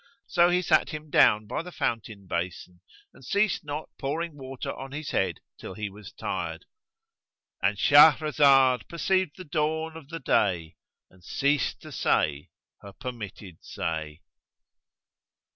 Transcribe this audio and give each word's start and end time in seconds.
So 0.25 0.49
he 0.49 0.63
sat 0.63 0.89
him 0.89 1.11
down 1.11 1.45
by 1.45 1.61
the 1.61 1.71
fountain 1.71 2.25
basin, 2.25 2.81
and 3.13 3.23
ceased 3.23 3.63
not 3.63 3.87
pouring 3.99 4.35
water 4.35 4.73
on 4.73 4.93
his 4.93 5.11
head, 5.11 5.41
till 5.59 5.75
he 5.75 5.91
was 5.91 6.11
tired.—And 6.13 7.77
Shahrazad 7.77 8.87
perceived 8.89 9.37
the 9.37 9.43
dawn 9.45 9.95
of 9.95 10.07
day 10.23 10.75
and 11.11 11.23
ceased 11.23 11.81
to 11.83 11.91
say 11.91 12.49
her 12.81 12.93
permitted 12.93 13.59
say. 13.63 14.21